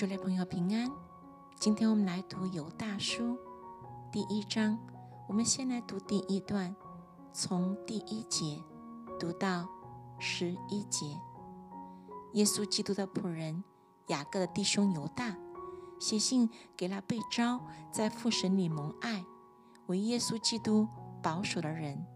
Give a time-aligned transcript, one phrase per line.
[0.00, 0.90] 主内朋友平安。
[1.58, 3.36] 今天我们来读犹大书
[4.10, 4.78] 第一章，
[5.28, 6.74] 我们先来读第一段，
[7.34, 8.64] 从第一节
[9.18, 9.68] 读到
[10.18, 11.04] 十一节。
[12.32, 13.62] 耶稣基督的仆人
[14.08, 15.36] 雅各的弟兄犹大
[15.98, 17.60] 写信给那被招
[17.92, 19.22] 在父神里蒙爱、
[19.84, 20.88] 为耶稣基督
[21.22, 22.06] 保守的人，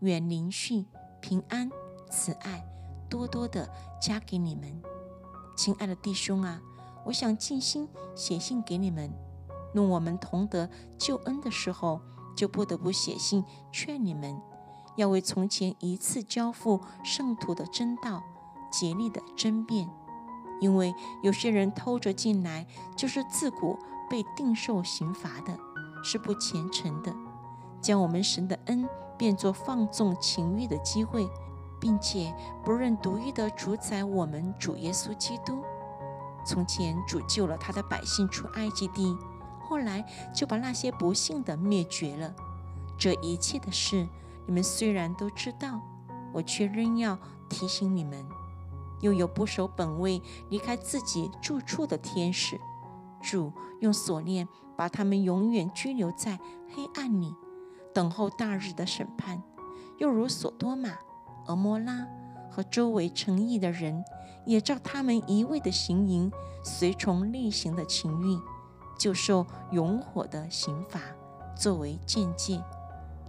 [0.00, 0.84] 愿灵训、
[1.20, 1.70] 平安、
[2.10, 2.66] 慈爱
[3.08, 3.72] 多多的
[4.02, 4.82] 加给你们，
[5.56, 6.60] 亲爱的弟兄啊！
[7.04, 9.12] 我想尽心写信给你们。
[9.72, 12.00] 论我们同得救恩的时候，
[12.36, 14.40] 就不得不写信劝你们，
[14.96, 18.22] 要为从前一次交付圣徒的真道
[18.70, 19.88] 竭力的争辩。
[20.60, 23.76] 因为有些人偷着进来，就是自古
[24.08, 25.58] 被定受刑罚的，
[26.04, 27.12] 是不虔诚的，
[27.80, 31.28] 将我们神的恩变作放纵情欲的机会，
[31.80, 32.32] 并且
[32.64, 35.62] 不认独一的主宰我们主耶稣基督。
[36.44, 39.16] 从前主救了他的百姓出埃及地，
[39.60, 42.34] 后来就把那些不幸的灭绝了。
[42.98, 44.06] 这一切的事，
[44.46, 45.80] 你们虽然都知道，
[46.32, 48.24] 我却仍要提醒你们。
[49.00, 52.58] 又有不守本位、离开自己住处的天使，
[53.20, 56.38] 主用锁链把他们永远拘留在
[56.74, 57.34] 黑暗里，
[57.92, 59.42] 等候大日的审判。
[59.98, 60.90] 又如索多玛、
[61.46, 62.06] 俄摩拉
[62.50, 64.04] 和周围城邑的人。
[64.46, 66.30] 也照他们一味的行淫，
[66.62, 68.38] 随从例行的情欲，
[68.98, 71.00] 就受永火的刑罚
[71.56, 72.62] 作为见戒。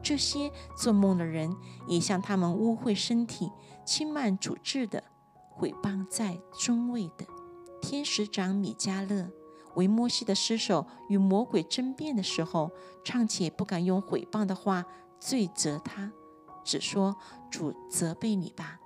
[0.03, 1.55] 这些做梦的人
[1.88, 3.52] 也向他们污秽身体、
[3.83, 5.03] 轻慢主治的，
[5.49, 7.25] 毁谤在中位的
[7.81, 9.31] 天使长米迦勒，
[9.73, 12.69] 为摩西的尸首与魔鬼争辩的时候，
[13.03, 14.86] 尚且不敢用毁谤的话
[15.19, 16.11] 罪责他，
[16.63, 17.16] 只说
[17.49, 18.80] 主责备你吧。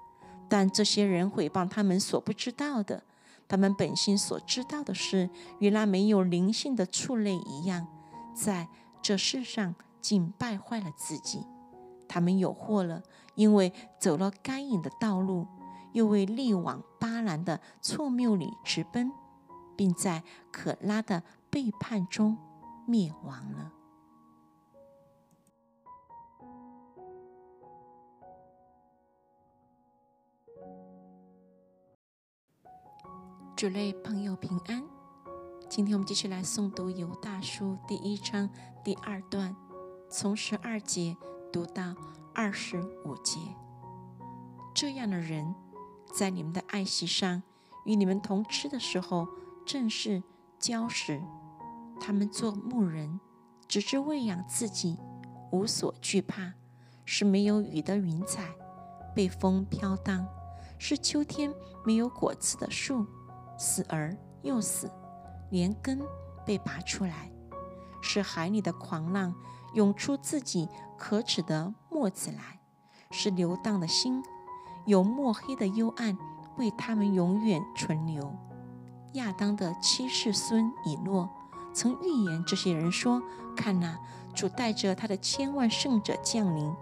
[0.49, 3.03] 但这些人毁谤他们所不知道的，
[3.47, 7.87] 他们本性所知道的事，与那没有灵性的畜类一样，
[8.35, 8.67] 在
[9.01, 11.45] 这世上竟败坏了自己。
[12.07, 13.03] 他们有祸了，
[13.35, 15.45] 因为走了该隐的道路，
[15.93, 19.11] 又为力往巴兰的错谬里直奔，
[19.77, 21.21] 并在可拉的
[21.51, 22.35] 背叛中
[22.87, 23.71] 灭亡了。
[33.59, 34.81] 主类朋友平安，
[35.69, 38.49] 今天我们继续来诵读《犹大书》第一章
[38.85, 39.53] 第二段，
[40.09, 41.17] 从十二节
[41.51, 41.93] 读到
[42.33, 43.37] 二十五节。
[44.73, 45.53] 这样的人，
[46.13, 47.43] 在你们的爱席上
[47.83, 49.27] 与你们同吃的时候，
[49.65, 50.23] 正是
[50.57, 51.21] 礁石。
[51.99, 53.19] 他们做牧人，
[53.67, 54.97] 只知喂养自己，
[55.51, 56.53] 无所惧怕，
[57.03, 58.55] 是没有雨的云彩，
[59.13, 60.25] 被风飘荡，
[60.77, 61.53] 是秋天
[61.85, 63.05] 没有果子的树。
[63.59, 64.89] 死而又死，
[65.51, 65.99] 连根
[66.45, 67.29] 被拔出来，
[68.01, 69.35] 是海里的狂浪
[69.73, 72.59] 涌出自己可耻的沫子来，
[73.11, 74.23] 是流荡的心，
[74.85, 76.17] 有墨黑的幽暗
[76.57, 78.33] 为他们永远存留。
[79.13, 81.29] 亚当的七世孙以诺
[81.73, 83.21] 曾预言这些人说
[83.57, 83.99] ：“看哪，
[84.33, 86.73] 主带着他的千万圣者降临，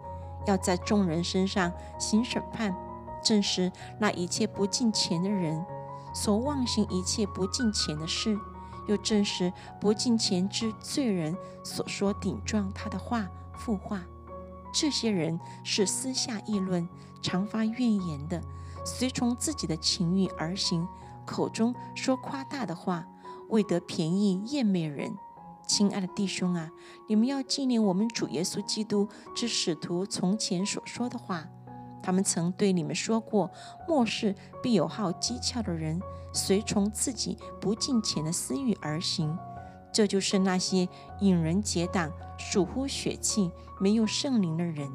[0.46, 2.76] 要在众人身上行审判，
[3.24, 5.66] 证实那一切不敬虔的人。”
[6.20, 8.40] 所妄行一切不敬虔的事，
[8.88, 14.04] 又证实不敬虔之罪人所说顶撞他的话、复话。
[14.74, 16.90] 这些人是私下议论、
[17.22, 18.42] 常发怨言的，
[18.84, 20.88] 随从自己的情欲而行，
[21.24, 23.06] 口中说夸大的话，
[23.50, 25.16] 为得便宜厌美人。
[25.68, 26.72] 亲爱的弟兄啊，
[27.08, 31.46] 你们要纪念我们主耶稣基督之使徒从前所说的话。
[32.02, 33.52] 他们曾对你们说过
[33.88, 36.02] ：“末世必有好机巧的人，
[36.34, 39.38] 随从自己不敬虔的私欲而行。”
[39.92, 40.88] 这就是那些
[41.22, 44.92] 引人结党、属乎血气、没有圣灵的人。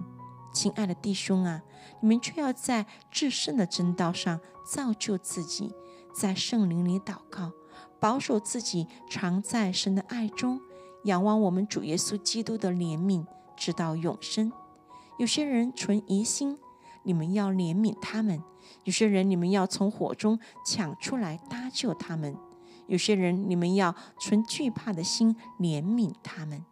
[0.52, 1.62] 亲爱的弟兄啊，
[2.00, 5.74] 你们却要在至圣的真道上造就自己，
[6.14, 7.52] 在圣灵里祷告，
[7.98, 10.60] 保守自己，常在神的爱中，
[11.04, 13.26] 仰望我们主耶稣基督的怜悯，
[13.56, 14.52] 直到永生。
[15.18, 16.58] 有些人存疑心。
[17.04, 18.42] 你们要怜悯他们，
[18.84, 22.34] 有些人你们要从火中抢出来搭救他们；
[22.86, 26.64] 有些人你们要存惧怕的心怜悯他们，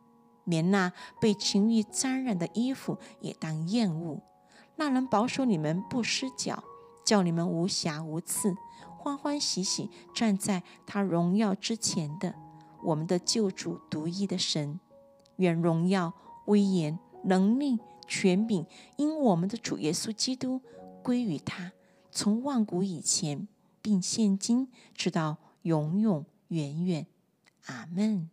[0.45, 4.21] 连那被情欲沾染的衣服也当厌恶。
[4.77, 6.63] 那人保守你们不失脚，
[7.05, 8.55] 叫你们无瑕无刺，
[8.97, 12.35] 欢欢喜喜站在他荣耀之前的
[12.85, 14.81] 我们的救主独一的神，
[15.37, 16.15] 愿荣耀、
[16.47, 17.79] 威严、能力。
[18.11, 18.67] 权柄
[18.97, 20.61] 因我们的主耶稣基督
[21.01, 21.71] 归于他，
[22.11, 23.47] 从万古以前，
[23.81, 24.67] 并现今
[24.97, 27.07] 直到永永远远。
[27.67, 28.29] 阿门。